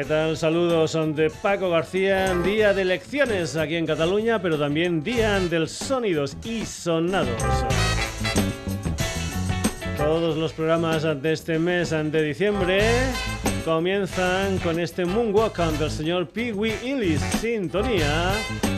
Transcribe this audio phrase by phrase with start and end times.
[0.00, 0.34] ¿Qué tal?
[0.34, 2.32] Saludos, son de Paco García.
[2.36, 7.42] Día de elecciones aquí en Cataluña, pero también día del sonidos y sonados.
[9.98, 12.80] Todos los programas de este mes de diciembre
[13.66, 17.20] comienzan con este Moonwalk del señor Pee Wee Illis.
[17.38, 18.32] Sintonía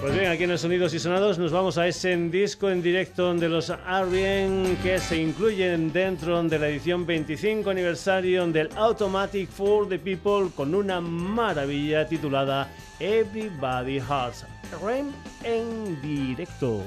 [0.00, 3.34] Pues bien, aquí en el Sonidos y Sonados nos vamos a ese disco en directo
[3.34, 9.88] de los Arien que se incluyen dentro de la edición 25 aniversario del Automatic for
[9.88, 14.46] the People con una maravilla titulada Everybody Hearts
[14.80, 15.10] REM
[15.42, 16.80] en directo.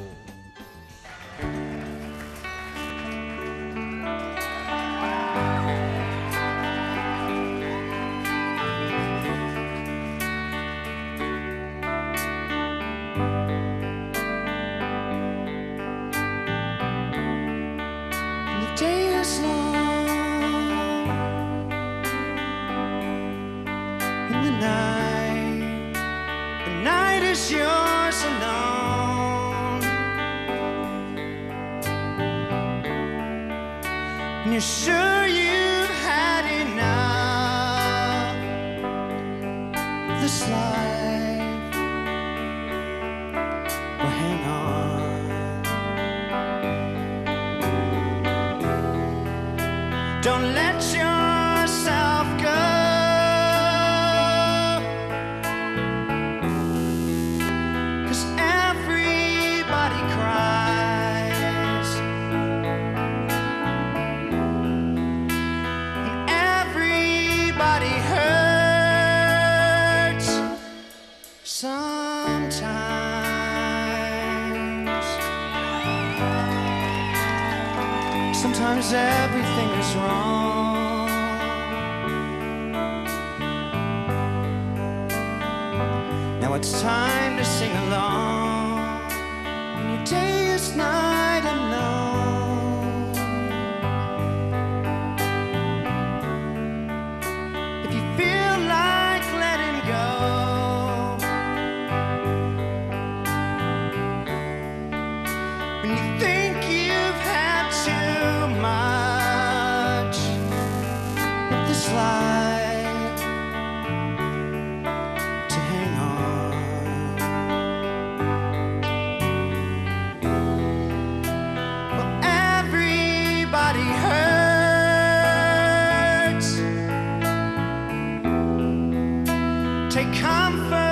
[129.92, 130.91] Take comfort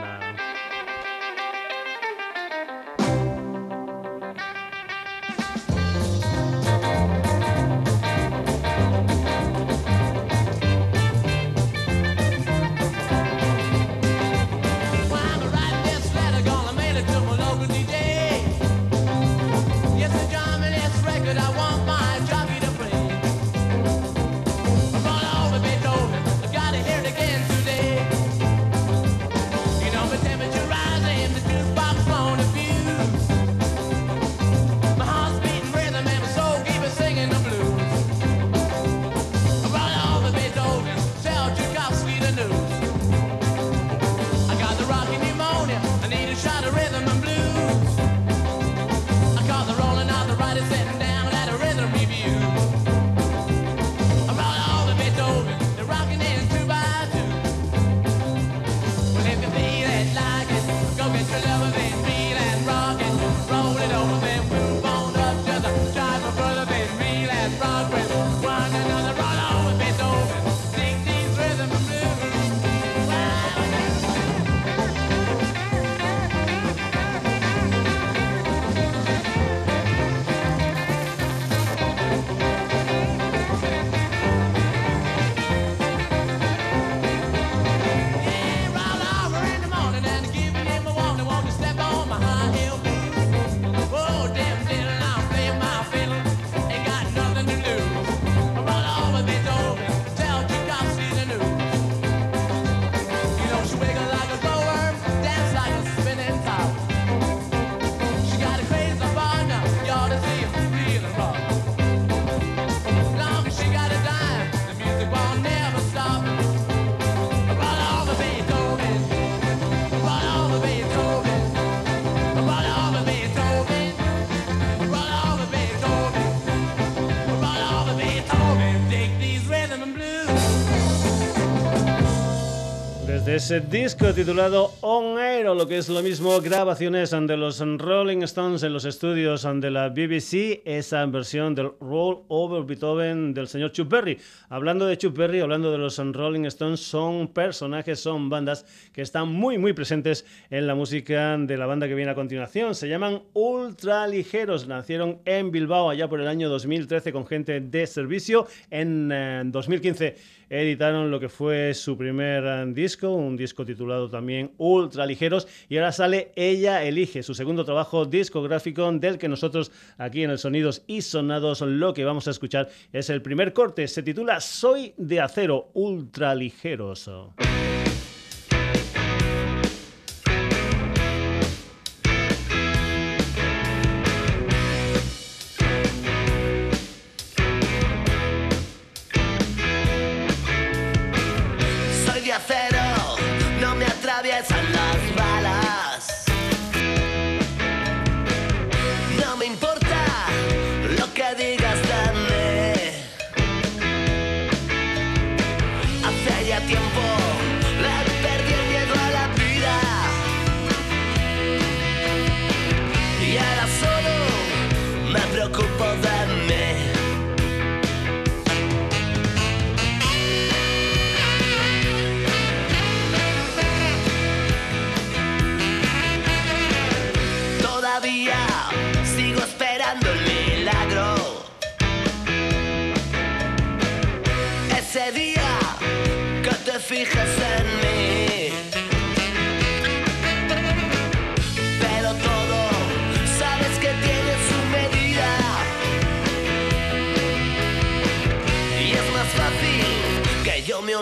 [133.35, 138.23] Ese disco titulado On Air, o lo que es lo mismo, grabaciones de los Rolling
[138.25, 143.73] Stones en los estudios de la BBC, esa versión del Roll Over Beethoven del señor
[143.73, 144.19] Chuck Berry.
[144.51, 149.29] Hablando de Chuck Berry, hablando de los Rolling Stones, son personajes, son bandas que están
[149.29, 152.75] muy, muy presentes en la música de la banda que viene a continuación.
[152.75, 157.87] Se llaman Ultra Ligeros, nacieron en Bilbao allá por el año 2013 con gente de
[157.87, 158.47] servicio.
[158.71, 160.17] En 2015 eh,
[160.53, 165.79] editaron lo que fue su primer eh, disco, un disco titulado también Ultra Ligeros, y
[165.79, 170.83] ahora sale Ella Elige, su segundo trabajo discográfico del que nosotros aquí en el Sonidos
[170.87, 175.21] y Sonados lo que vamos a escuchar es el primer corte, se titula Soy de
[175.21, 177.11] Acero, Ultra Ligeros.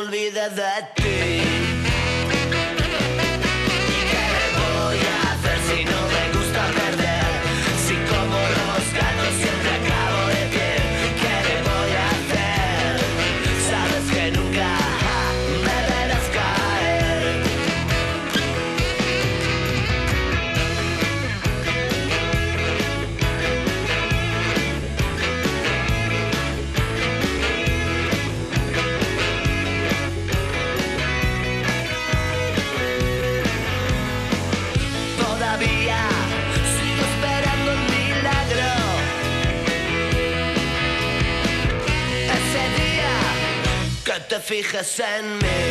[0.08, 0.99] Fijas en
[44.82, 45.40] mí.
[45.40, 45.69] una de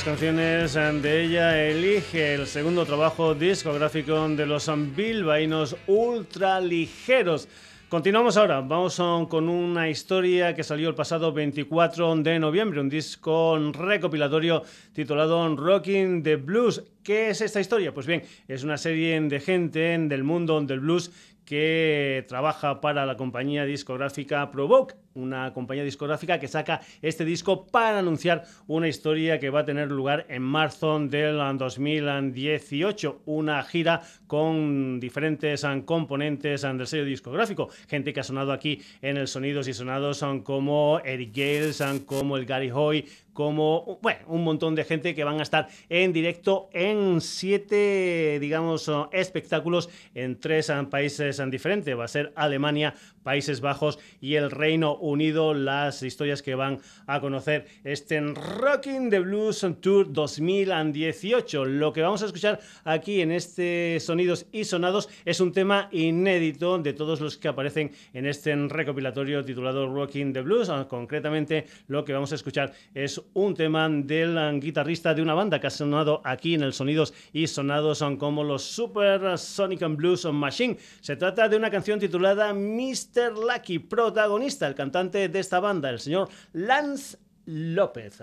[0.00, 7.46] las canciones de ella elige el segundo trabajo discográfico de los bilbaínos ultra ligeros.
[7.90, 8.96] Continuamos ahora, vamos
[9.28, 14.62] con una historia que salió el pasado 24 de noviembre, un disco recopilatorio
[14.94, 16.82] titulado Rocking the Blues.
[17.02, 17.92] ¿Qué es esta historia?
[17.92, 21.10] Pues bien, es una serie de gente del mundo del blues
[21.50, 27.98] que trabaja para la compañía discográfica Provoke, una compañía discográfica que saca este disco para
[27.98, 35.00] anunciar una historia que va a tener lugar en marzo del 2018, una gira con
[35.00, 40.24] diferentes componentes del sello discográfico, gente que ha sonado aquí en el Sonidos y Sonados
[40.44, 43.08] como Eric Gales, como el Gary Hoy,
[43.40, 48.90] como bueno, un montón de gente que van a estar en directo en siete, digamos,
[49.12, 51.98] espectáculos en tres países diferentes.
[51.98, 57.20] Va a ser Alemania, Países Bajos y el Reino Unido, las historias que van a
[57.20, 61.64] conocer este Rocking the Blues Tour 2018.
[61.64, 66.78] Lo que vamos a escuchar aquí en este Sonidos y Sonados es un tema inédito
[66.78, 70.68] de todos los que aparecen en este recopilatorio titulado Rocking the Blues.
[70.68, 75.60] Ah, concretamente, lo que vamos a escuchar es un tema del guitarrista de una banda
[75.60, 80.24] que ha sonado aquí en el Sonidos y Sonados son como los Super Sonic Blues
[80.26, 80.76] Machine.
[81.00, 83.09] Se trata de una canción titulada Mr.
[83.10, 83.32] Mr.
[83.36, 88.22] Lucky, protagonista, el cantante de esta banda, el señor Lance López.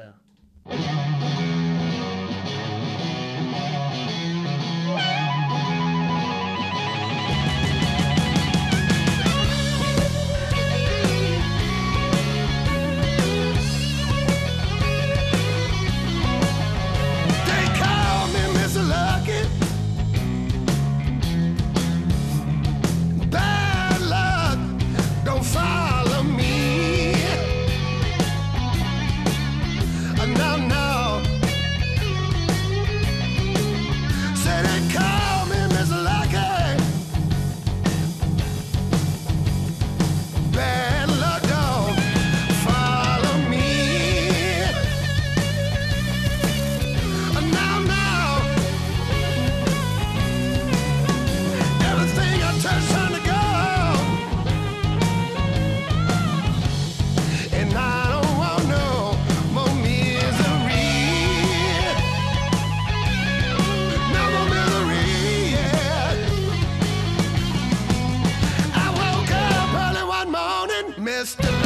[71.18, 71.57] rest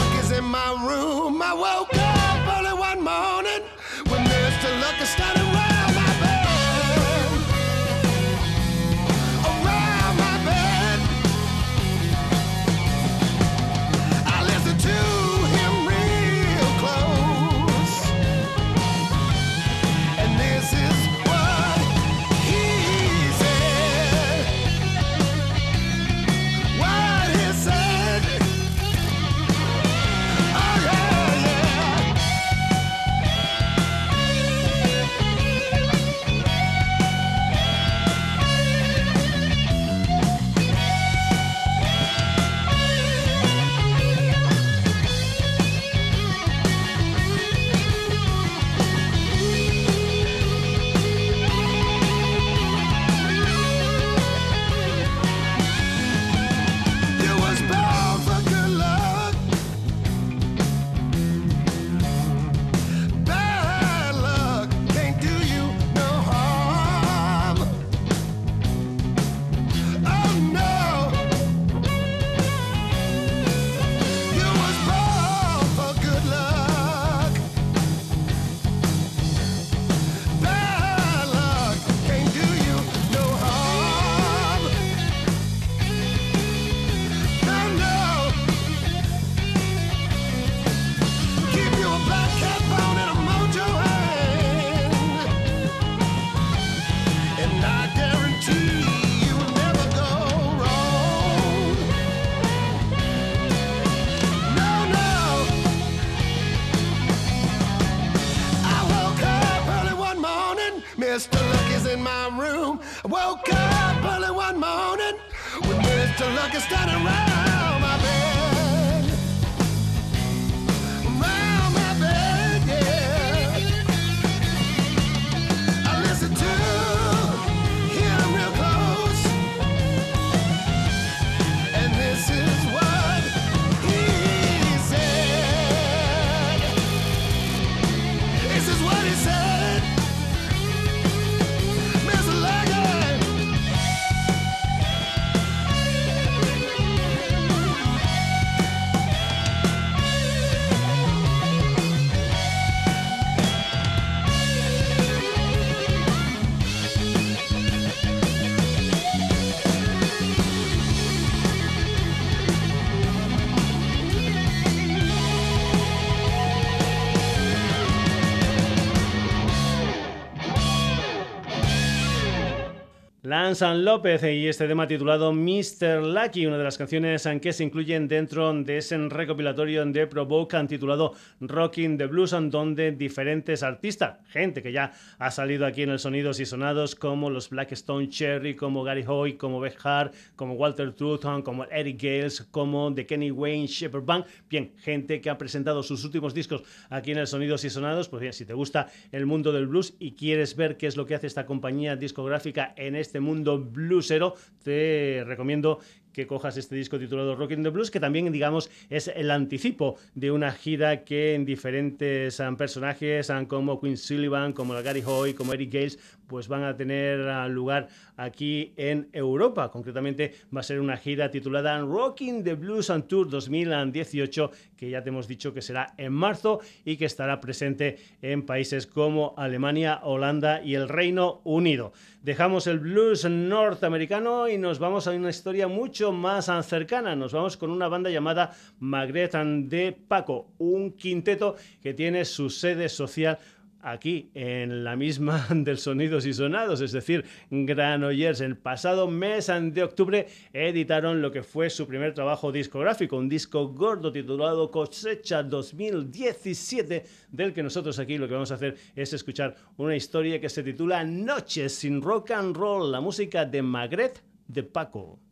[173.51, 176.03] Lance López y este tema titulado Mr.
[176.03, 181.15] Lucky, una de las canciones que se incluyen dentro de ese recopilatorio de Provoke titulado
[181.41, 186.39] Rocking the Blues, donde diferentes artistas, gente que ya ha salido aquí en el Sonidos
[186.39, 191.41] y Sonados, como los Blackstone Cherry, como Gary Hoy, como Beck Hart, como Walter Truthon,
[191.41, 196.05] como Eric Gales, como The Kenny Wayne Shepherd Band, bien, gente que ha presentado sus
[196.05, 199.51] últimos discos aquí en el Sonidos y Sonados, pues bien, si te gusta el mundo
[199.51, 203.19] del blues y quieres ver qué es lo que hace esta compañía discográfica en este
[203.19, 205.79] mundo bluesero, te recomiendo
[206.13, 210.31] que cojas este disco titulado Rockin' the Blues, que también, digamos, es el anticipo de
[210.31, 215.33] una gira que en diferentes um, personajes, um, como Queen Sullivan, como la Gary Hoy,
[215.33, 219.69] como Eric Gales, pues van a tener uh, lugar aquí en Europa.
[219.71, 225.03] Concretamente va a ser una gira titulada Rocking the Blues and Tour 2018, que ya
[225.03, 230.01] te hemos dicho que será en marzo y que estará presente en países como Alemania,
[230.03, 231.93] Holanda y el Reino Unido.
[232.21, 237.15] Dejamos el blues norteamericano y nos vamos a una historia mucho más cercana.
[237.15, 242.89] Nos vamos con una banda llamada Magret de Paco, un quinteto que tiene su sede
[242.89, 243.39] social
[243.83, 248.41] aquí en la misma del Sonidos y Sonados, es decir, Granollers.
[248.41, 253.69] El pasado mes de octubre editaron lo que fue su primer trabajo discográfico, un disco
[253.69, 259.55] gordo titulado Cosecha 2017, del que nosotros aquí lo que vamos a hacer es escuchar
[259.77, 264.63] una historia que se titula Noches sin rock and roll, la música de Magret de
[264.63, 265.30] Paco.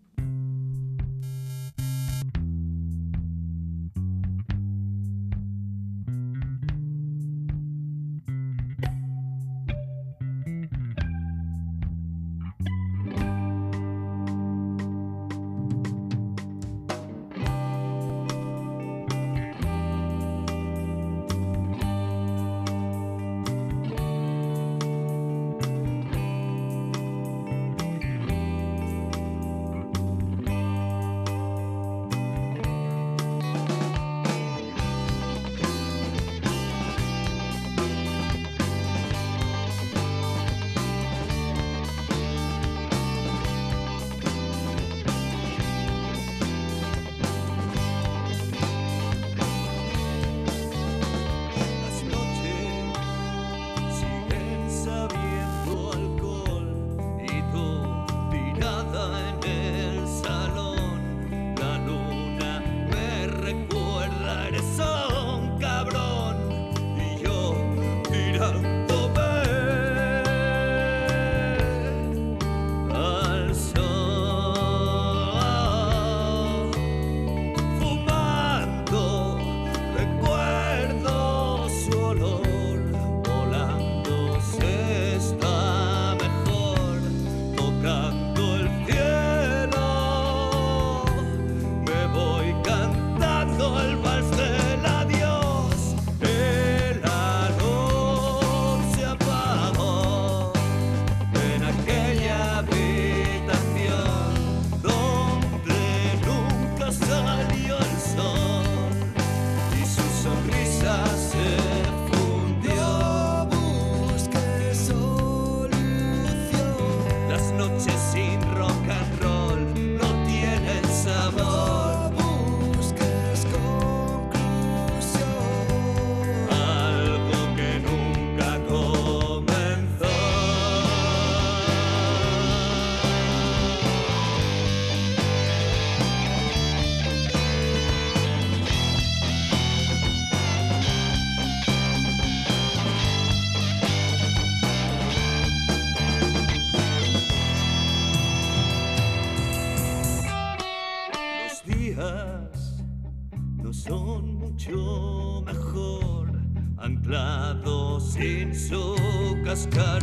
[159.60, 159.99] just cut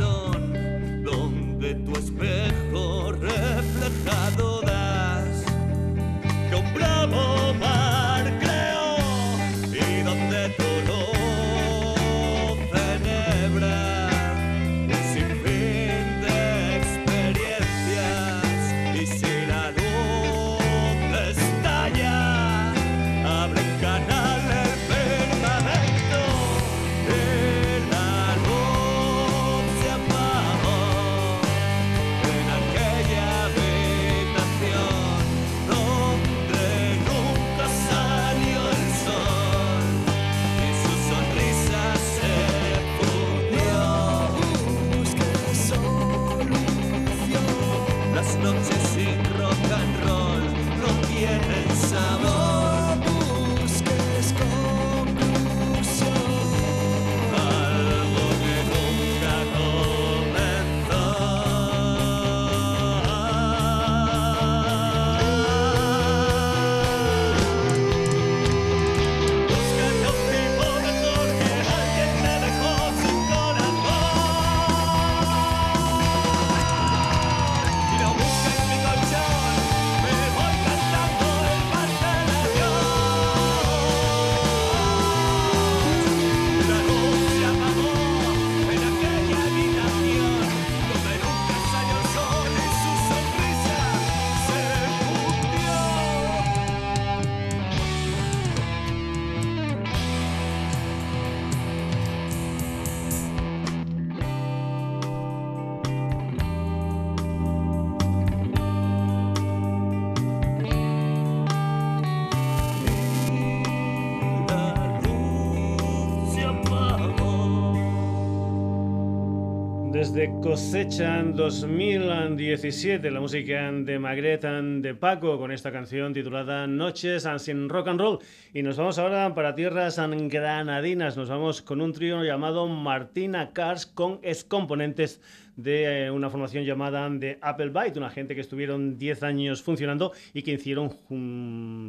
[120.42, 127.88] cosechan 2017 la música de Magret de Paco con esta canción titulada Noches sin Rock
[127.88, 128.18] and Roll.
[128.52, 131.16] Y nos vamos ahora para tierras granadinas.
[131.16, 135.22] Nos vamos con un trío llamado Martina Cars con excomponentes
[135.56, 140.12] de eh, una formación llamada de Apple Byte, una gente que estuvieron 10 años funcionando
[140.32, 140.90] y que hicieron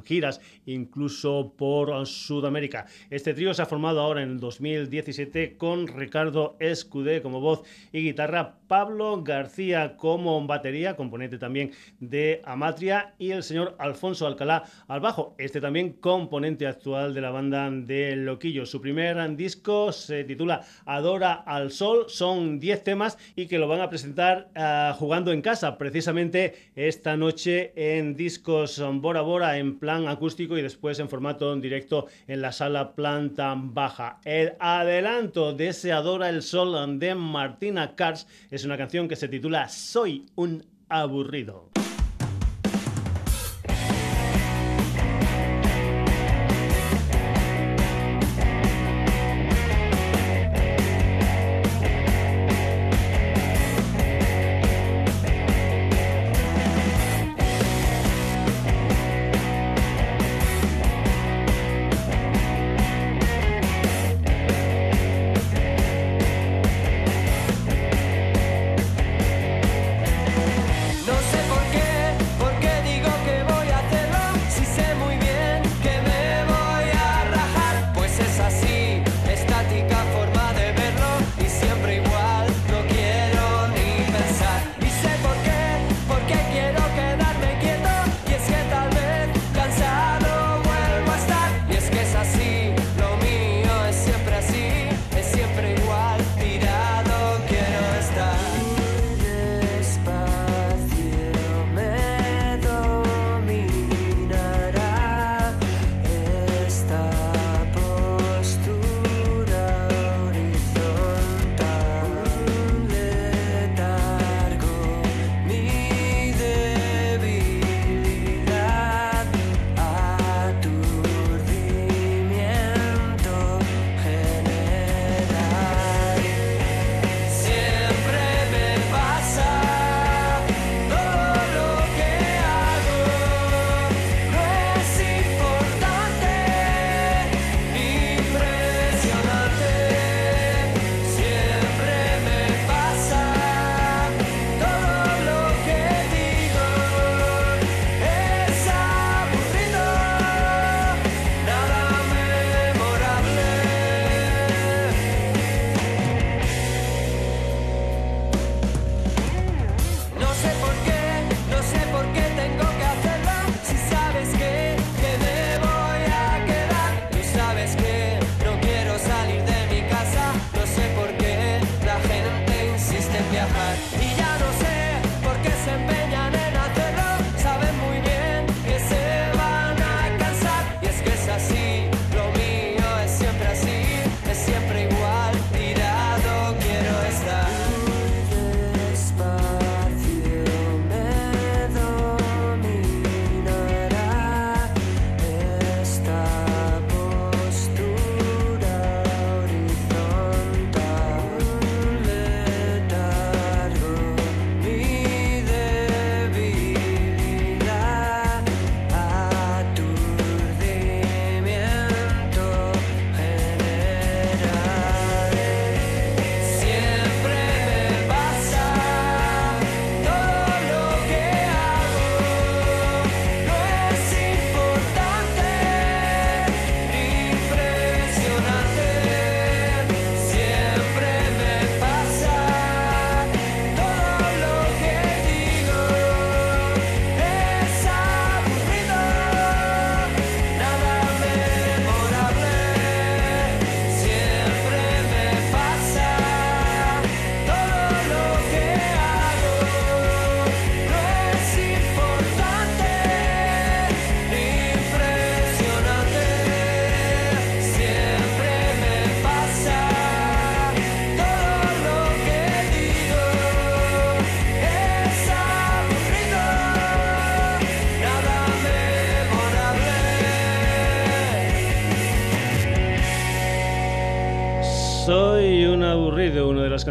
[0.06, 2.86] giras incluso por Sudamérica.
[3.10, 8.02] Este trío se ha formado ahora en el 2017 con Ricardo Escudé como voz y
[8.02, 15.00] guitarra, Pablo García como batería, componente también de Amatria, y el señor Alfonso Alcalá al
[15.00, 18.66] bajo, este también componente actual de la banda de Loquillo.
[18.66, 23.82] Su primer disco se titula Adora al Sol, son 10 temas y que lo van
[23.82, 30.08] a presentar ah, jugando en casa, precisamente esta noche en discos Bora Bora en plan
[30.08, 34.20] acústico y después en formato directo en la sala planta baja.
[34.26, 39.28] El adelanto de ese Adora el Sol de Martina Cars es una canción que se
[39.28, 41.77] titula Soy un aburrido.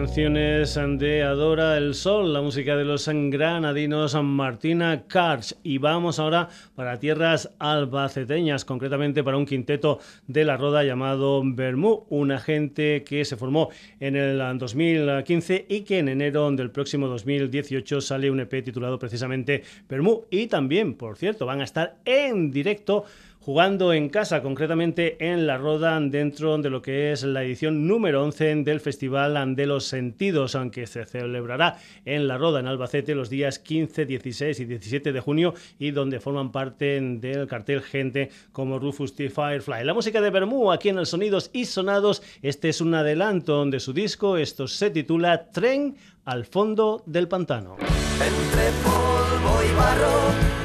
[0.07, 5.57] Canciones de Adora el Sol, la música de los granadinos Martina Karch.
[5.64, 12.05] Y vamos ahora para tierras albaceteñas, concretamente para un quinteto de la Roda llamado Bermú,
[12.09, 18.01] una gente que se formó en el 2015 y que en enero del próximo 2018
[18.01, 20.27] sale un EP titulado precisamente Bermú.
[20.31, 23.05] Y también, por cierto, van a estar en directo
[23.46, 28.24] jugando en casa, concretamente en La Roda, dentro de lo que es la edición número
[28.24, 33.30] 11 del Festival de los Sentidos, aunque se celebrará en La Roda, en Albacete, los
[33.30, 38.80] días 15, 16 y 17 de junio, y donde forman parte del cartel gente como
[38.80, 39.30] Rufus T.
[39.30, 39.85] Firefly.
[39.85, 43.78] La música de Bermú, aquí en el Sonidos y Sonados, este es un adelanto de
[43.78, 47.76] su disco, esto se titula Tren al fondo del pantano.
[47.78, 50.56] Entre polvo y barro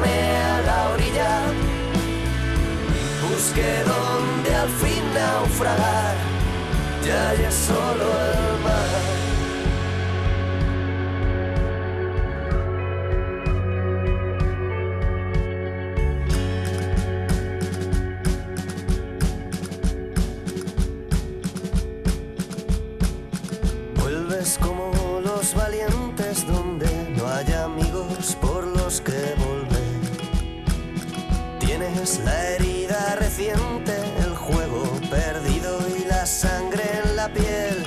[0.00, 0.53] me
[1.14, 1.52] la orilla,
[3.28, 6.16] busqué donde al fin naufragar,
[7.04, 9.02] ya ya solo el mar.
[23.96, 26.03] Vuelves como los valientes
[32.04, 37.82] La herida reciente, el juego perdido y la sangre en la piel.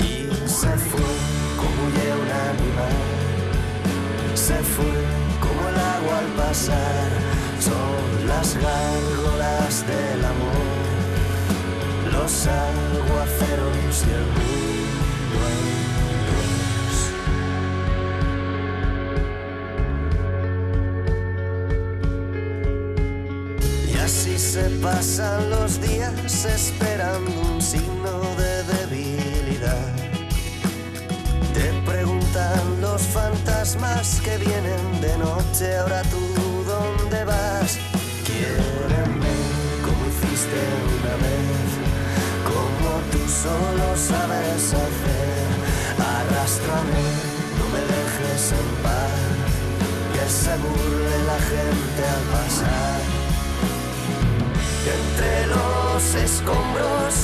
[0.00, 1.10] Y se fue
[1.56, 2.98] como ya un animal.
[4.34, 4.92] Se fue
[5.38, 7.10] como el agua al pasar.
[7.60, 10.66] Son las gárgolas del amor,
[12.10, 14.50] los aguaceros y el mundo.
[24.82, 29.92] Pasan los días esperando un signo de debilidad.
[31.52, 36.20] Te preguntan los fantasmas que vienen de noche, ahora tú
[36.64, 37.78] dónde vas.
[38.24, 39.34] Quiéreme
[39.84, 40.60] como hiciste
[40.98, 41.70] una vez,
[42.50, 45.48] como tú solo sabes hacer.
[45.98, 47.04] Arrástrame,
[47.58, 49.20] no me dejes en paz,
[50.14, 53.19] que se burle la gente al pasar
[54.86, 57.14] entre los escombros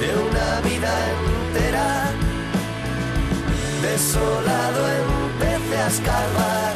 [0.00, 2.10] de una vida entera.
[3.82, 6.74] Desolado empecé a escarbar,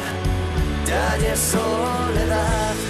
[0.87, 2.90] ya hay soledad.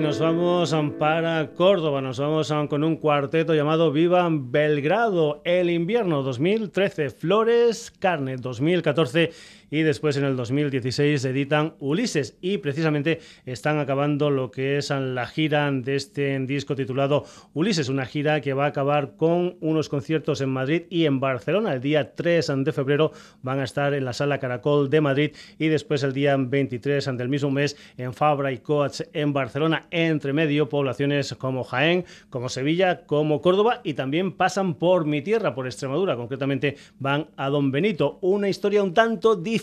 [0.00, 2.00] nos vamos para Córdoba.
[2.00, 5.42] Nos vamos con un cuarteto llamado Viva Belgrado.
[5.44, 9.32] El invierno 2013, Flores, Carne 2014
[9.70, 15.26] y después en el 2016 editan Ulises y precisamente están acabando lo que es la
[15.26, 20.40] gira de este disco titulado Ulises, una gira que va a acabar con unos conciertos
[20.40, 21.74] en Madrid y en Barcelona.
[21.74, 23.12] El día 3 de febrero
[23.42, 27.28] van a estar en la Sala Caracol de Madrid y después el día 23 del
[27.28, 33.04] mismo mes en Fabra y Coats en Barcelona, entre medio poblaciones como Jaén, como Sevilla,
[33.06, 38.18] como Córdoba y también pasan por mi tierra, por Extremadura, concretamente van a Don Benito.
[38.20, 39.55] Una historia un tanto diferente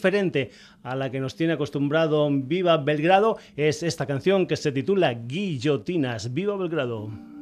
[0.83, 6.33] a la que nos tiene acostumbrado Viva Belgrado es esta canción que se titula Guillotinas.
[6.33, 7.32] Viva Belgrado.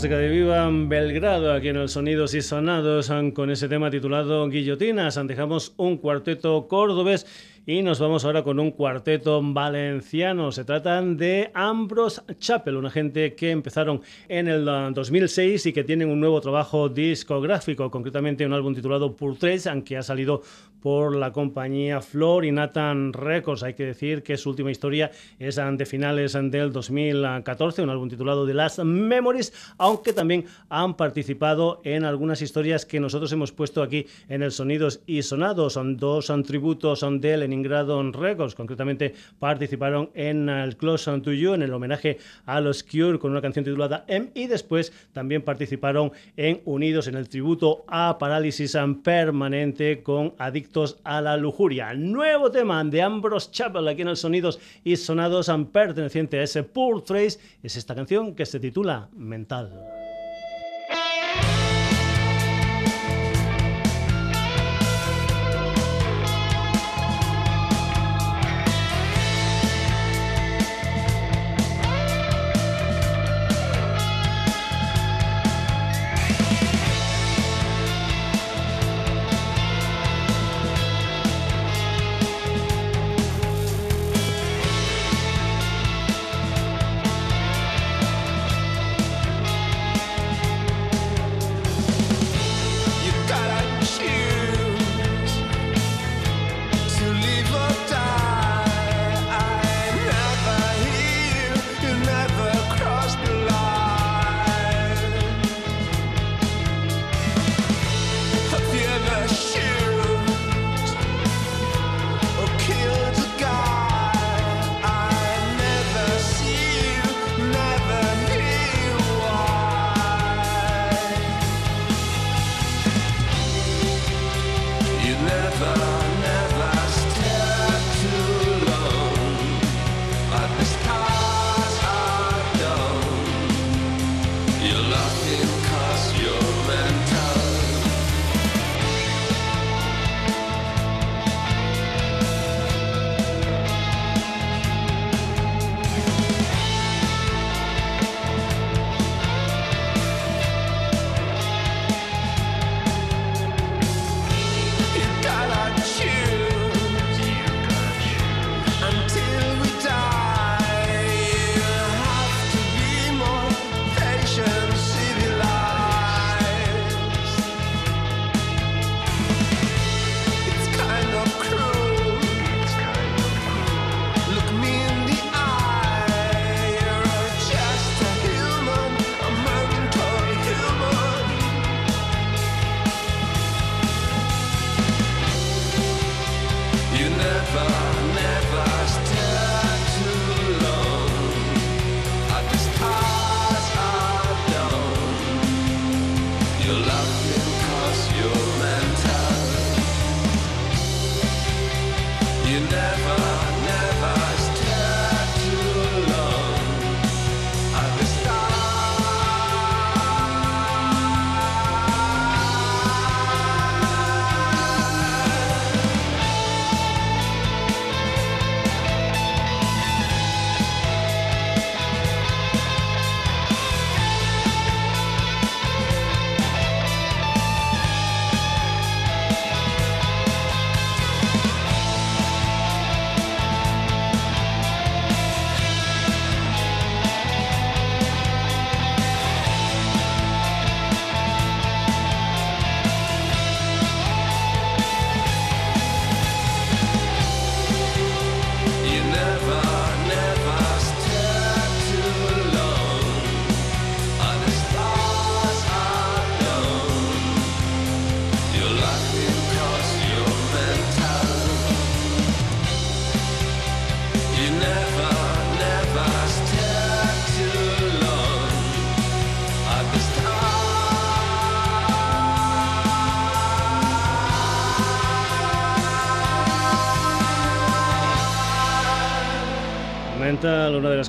[0.09, 5.17] Viva Belgrado, aquí en el Sonidos y Sonados, con ese tema titulado Guillotinas.
[5.25, 7.22] Dejamos un cuarteto cordobés
[7.65, 10.51] y nos vamos ahora con un cuarteto valenciano.
[10.51, 16.09] Se tratan de Ambrose Chapel, una gente que empezaron en el 2006 y que tienen
[16.09, 20.41] un nuevo trabajo discográfico, concretamente un álbum titulado Portraits, aunque ha salido
[20.81, 23.63] por la compañía Flor y Nathan Records.
[23.63, 28.45] Hay que decir que su última historia es de finales del 2014, un álbum titulado
[28.45, 34.07] The Last Memories, aunque también han participado en algunas historias que nosotros hemos puesto aquí
[34.27, 35.71] en el Sonidos y Sonados.
[35.73, 38.55] Son dos tributos de Leningrado Records.
[38.55, 43.41] Concretamente participaron en el Close to You, en el homenaje a los Cure con una
[43.41, 50.01] canción titulada M y después también participaron en Unidos en el tributo a Parálisis Permanente
[50.01, 51.93] con Adictos a la Lujuria.
[51.93, 57.03] Nuevo tema de Ambrose Chapel aquí en el Sonidos y Sonados perteneciente a ese Poor
[57.03, 60.02] Trace es esta canción que se titula Mental.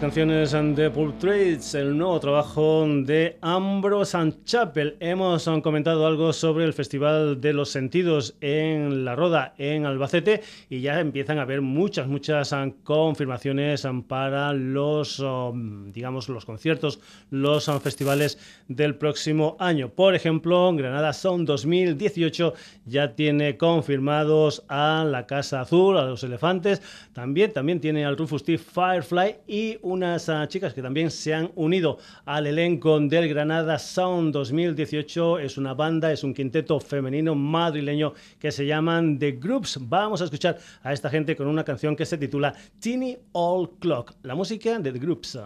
[0.04, 4.98] Canciones de Portraits, el nuevo trabajo de Ambrose and Chapel.
[5.00, 10.82] Hemos comentado algo sobre el Festival de los Sentidos en La Roda, en Albacete, y
[10.82, 15.24] ya empiezan a haber muchas, muchas confirmaciones para los,
[15.86, 17.00] digamos, los conciertos,
[17.30, 18.38] los festivales
[18.68, 19.88] del próximo año.
[19.88, 22.52] Por ejemplo, Granada Sound 2018
[22.84, 26.82] ya tiene confirmados a la Casa Azul, a los Elefantes,
[27.14, 31.50] también, también tiene al Rufus T Firefly y unas ah, chicas que también se han
[31.54, 35.38] unido al elenco del Granada Sound 2018.
[35.38, 39.78] Es una banda, es un quinteto femenino madrileño que se llaman The Groups.
[39.80, 44.14] Vamos a escuchar a esta gente con una canción que se titula Teeny All Clock,
[44.22, 45.38] la música de The Groups.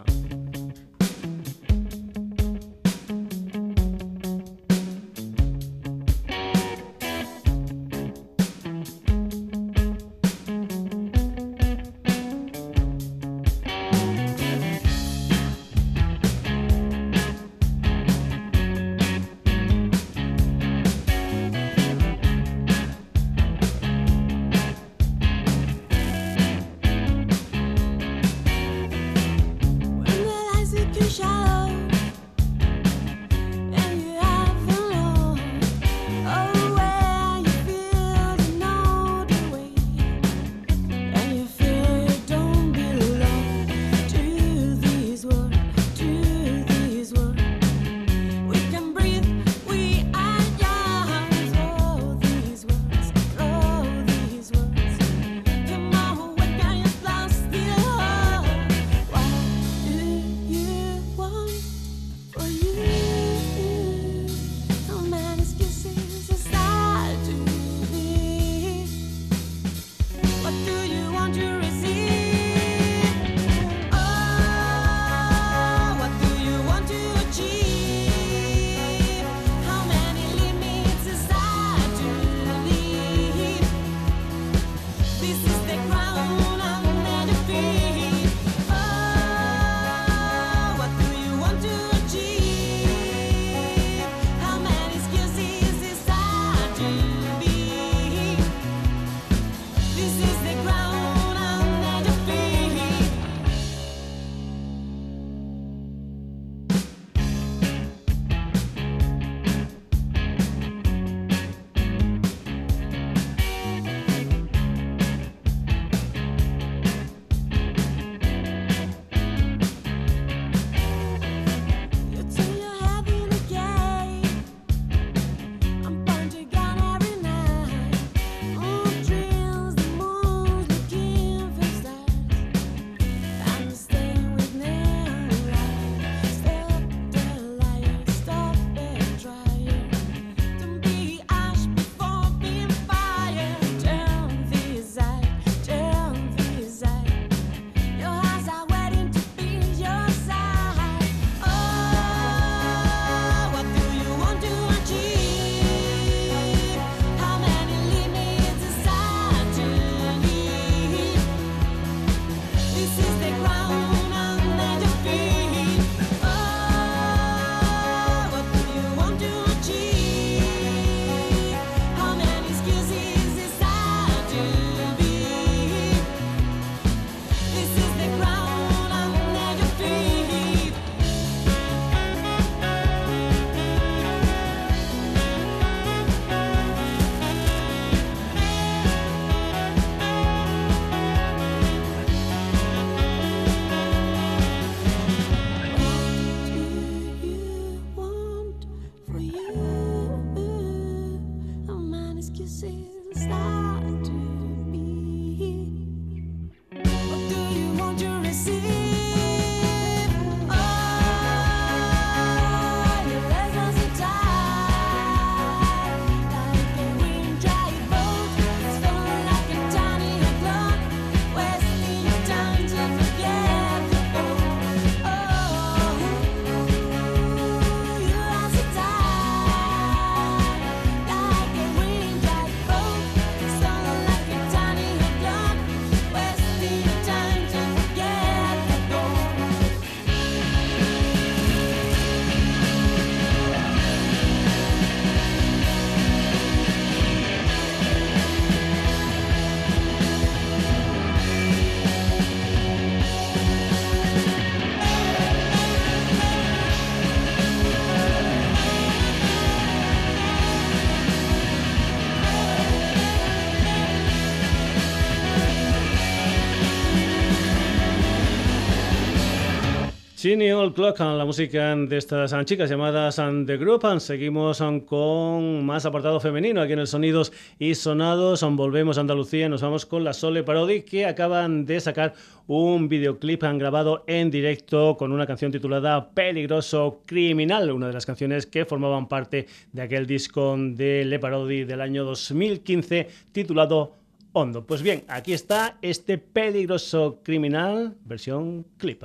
[270.28, 273.98] Ginny Old Clock, la música de estas chicas llamadas The Group.
[273.98, 278.42] Seguimos con más apartado femenino aquí en el Sonidos y Sonados.
[278.42, 282.12] Volvemos a Andalucía nos vamos con la Sole Parodi que acaban de sacar
[282.46, 288.04] un videoclip han grabado en directo con una canción titulada Peligroso Criminal, una de las
[288.04, 293.94] canciones que formaban parte de aquel disco de Le Parodi del año 2015 titulado
[294.34, 294.66] Hondo.
[294.66, 299.04] Pues bien, aquí está este Peligroso Criminal versión clip.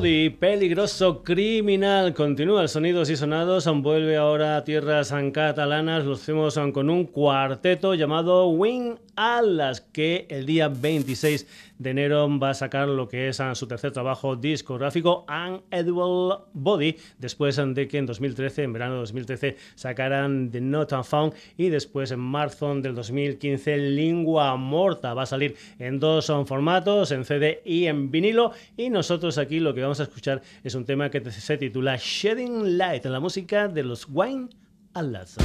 [0.00, 2.14] parodi peligroso criminal.
[2.14, 3.68] Continúa el sonidos y sonados.
[3.82, 6.06] Vuelve ahora a tierras catalanas.
[6.06, 11.46] Lo hacemos con un cuarteto llamado Wing Atlas que el día 26
[11.78, 17.56] de enero va a sacar lo que es su tercer trabajo discográfico, Unedible Body, después
[17.56, 22.20] de que en 2013, en verano de 2013, sacaran The Not Found y después en
[22.20, 25.12] marzo del 2015 Lingua Morta.
[25.12, 29.74] Va a salir en dos formatos, en CD y en vinilo y nosotros aquí lo
[29.74, 33.82] que vamos a escuchar es un tema que se titula Shedding Light, la música de
[33.82, 34.48] los Wine
[34.94, 35.36] Atlas.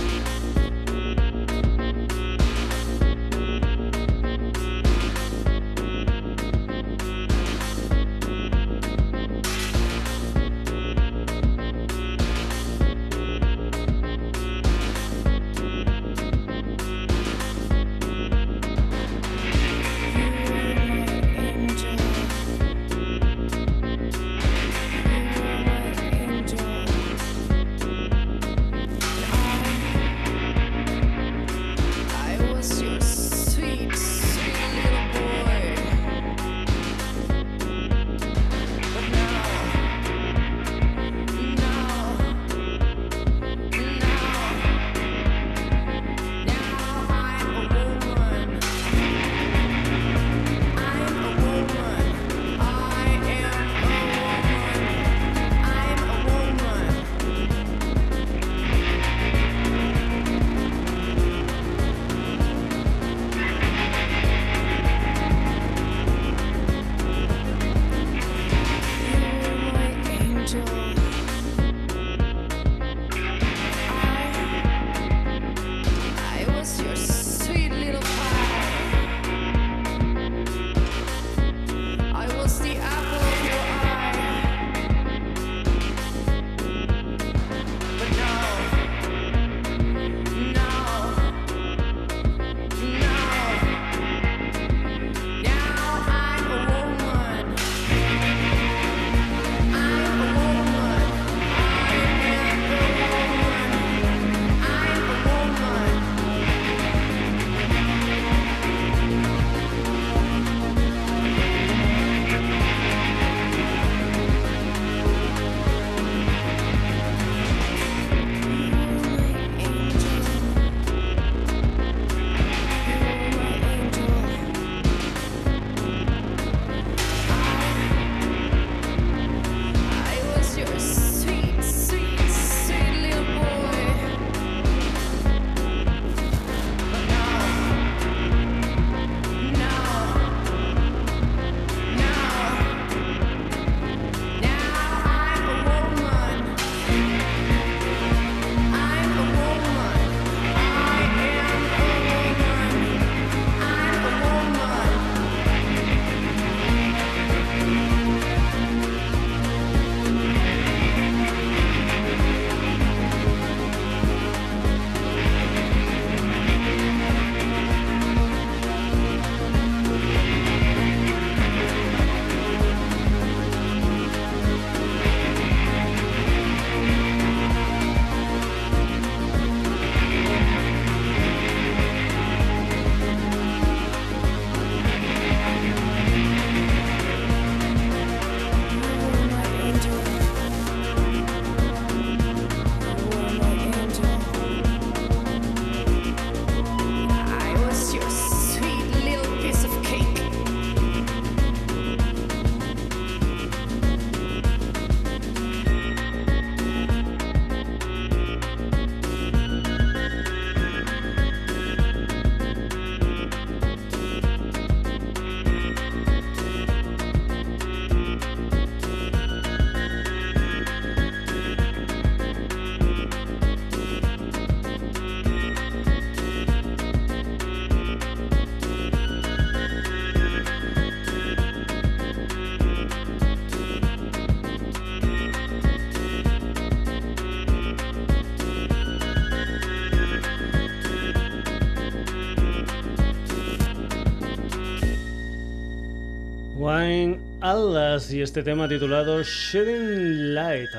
[248.09, 250.71] Y este tema titulado Shedding Light.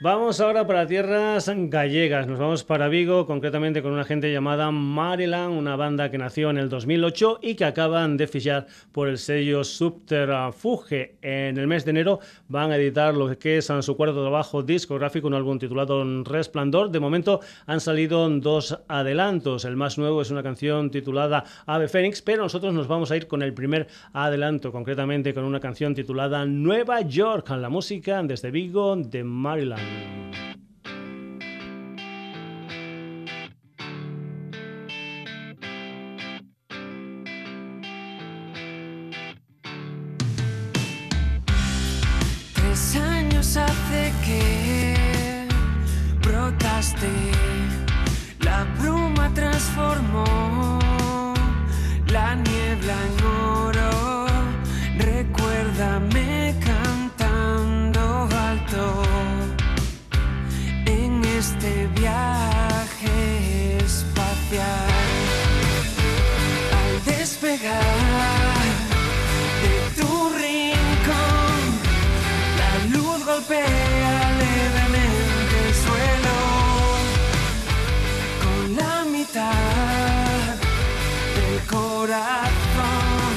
[0.00, 2.28] Vamos ahora para tierras gallegas.
[2.28, 6.58] Nos vamos para Vigo, concretamente con una gente llamada Maryland, una banda que nació en
[6.58, 11.16] el 2008 y que acaban de fichar por el sello Subterfuge.
[11.20, 15.26] En el mes de enero van a editar lo que es su cuarto trabajo discográfico,
[15.26, 16.92] un álbum titulado Resplandor.
[16.92, 19.64] De momento han salido dos adelantos.
[19.64, 23.26] El más nuevo es una canción titulada Ave Fénix, pero nosotros nos vamos a ir
[23.26, 28.94] con el primer adelanto, concretamente con una canción titulada Nueva York, la música desde Vigo
[28.94, 29.87] de Maryland.
[43.58, 45.48] Hace que
[46.22, 47.08] brotaste,
[48.40, 50.67] la bruma transformó
[64.50, 64.64] Al
[67.04, 67.82] despegar
[69.62, 71.60] de tu rincón,
[72.58, 76.38] la luz golpea levemente el suelo
[78.42, 80.54] con la mitad
[81.36, 83.32] del corazón.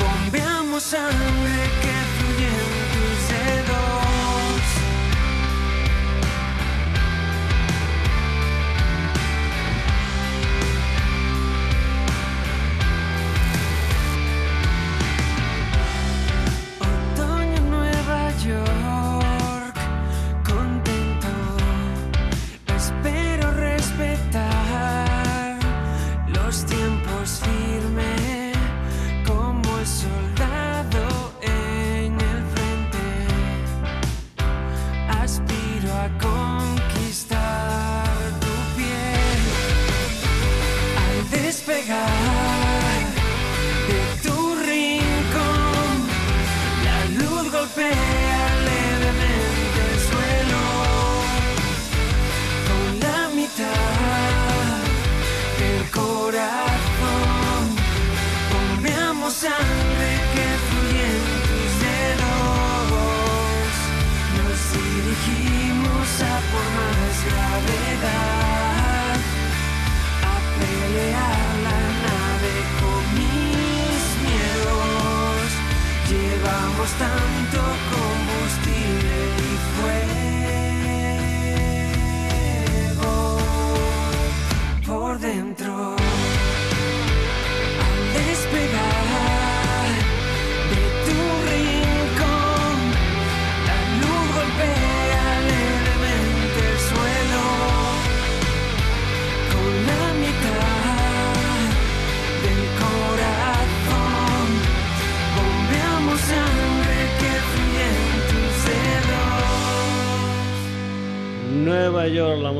[0.00, 1.59] Bombeamos sangre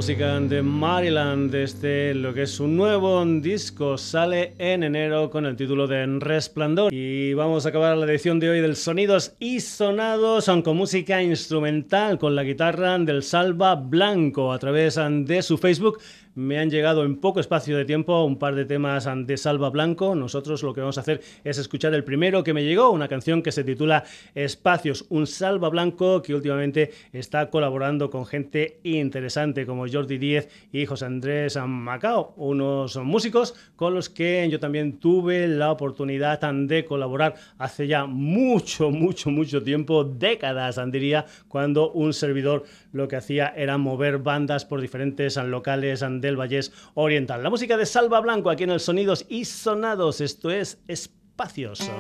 [0.00, 5.56] música de Maryland, desde lo que es su nuevo disco, sale en enero con el
[5.56, 6.90] título de Resplandor.
[6.90, 12.18] Y vamos a acabar la edición de hoy del Sonidos y Sonados con música instrumental,
[12.18, 15.98] con la guitarra del Salva Blanco a través de su Facebook.
[16.40, 20.14] Me han llegado en poco espacio de tiempo un par de temas de Salva Blanco.
[20.14, 23.42] Nosotros lo que vamos a hacer es escuchar el primero que me llegó, una canción
[23.42, 29.86] que se titula Espacios, un Salva Blanco que últimamente está colaborando con gente interesante como
[29.86, 35.70] Jordi Díez y José Andrés Macao, unos músicos con los que yo también tuve la
[35.70, 43.08] oportunidad de colaborar hace ya mucho, mucho, mucho tiempo, décadas, diría, cuando un servidor lo
[43.08, 47.42] que hacía era mover bandas por diferentes locales del Vallés Oriental.
[47.42, 51.90] La música de Salva Blanco aquí en el Sonidos y Sonados, esto es Espacios.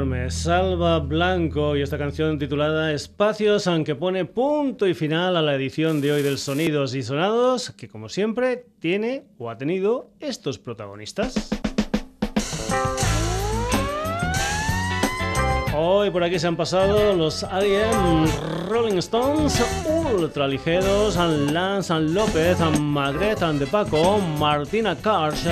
[0.00, 0.30] Enorme.
[0.30, 6.00] Salva Blanco y esta canción titulada Espacios, aunque pone punto y final a la edición
[6.00, 11.50] de hoy del Sonidos y Sonados, que como siempre tiene o ha tenido estos protagonistas.
[15.76, 18.26] Hoy por aquí se han pasado los ADM
[18.68, 25.48] Rolling Stones, ultra ligeros, Lance López, Magret de Paco, Martina Karsh,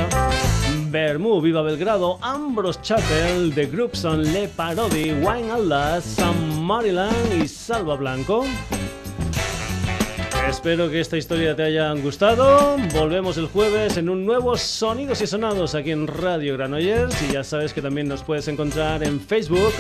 [0.91, 7.49] Bermú, Viva Belgrado, Ambrose Chapel, The Groups on Le Parody, Wine Allah, San Maryland y
[7.49, 8.45] Salva Blanco.
[10.49, 12.79] Espero que esta historia te haya gustado.
[12.95, 17.21] Volvemos el jueves en un nuevo Sonidos y Sonados aquí en Radio Granollers.
[17.23, 19.75] Y ya sabes que también nos puedes encontrar en Facebook,